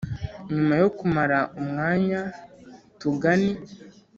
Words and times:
Nyuma 0.53 0.73
yo 0.81 0.87
kumara 0.97 1.39
umwanya 1.59 2.21
tugani 2.99 3.51